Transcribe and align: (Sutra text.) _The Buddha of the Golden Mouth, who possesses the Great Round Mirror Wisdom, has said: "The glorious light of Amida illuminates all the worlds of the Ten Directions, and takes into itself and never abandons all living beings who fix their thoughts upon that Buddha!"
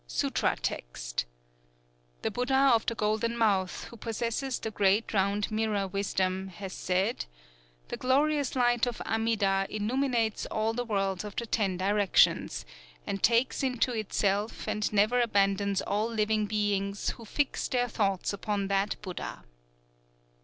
(Sutra 0.07 0.55
text.) 0.59 1.25
_The 2.23 2.33
Buddha 2.33 2.71
of 2.73 2.87
the 2.87 2.95
Golden 2.95 3.37
Mouth, 3.37 3.83
who 3.91 3.97
possesses 3.97 4.57
the 4.57 4.71
Great 4.71 5.13
Round 5.13 5.51
Mirror 5.51 5.89
Wisdom, 5.89 6.47
has 6.47 6.73
said: 6.73 7.25
"The 7.89 7.97
glorious 7.97 8.55
light 8.55 8.87
of 8.87 8.99
Amida 9.01 9.67
illuminates 9.69 10.47
all 10.47 10.73
the 10.73 10.83
worlds 10.83 11.23
of 11.23 11.35
the 11.35 11.45
Ten 11.45 11.77
Directions, 11.77 12.65
and 13.05 13.21
takes 13.21 13.61
into 13.61 13.91
itself 13.93 14.67
and 14.67 14.91
never 14.91 15.21
abandons 15.21 15.83
all 15.83 16.07
living 16.09 16.47
beings 16.47 17.11
who 17.11 17.23
fix 17.23 17.67
their 17.67 17.87
thoughts 17.87 18.33
upon 18.33 18.69
that 18.69 18.99
Buddha!" 19.03 19.43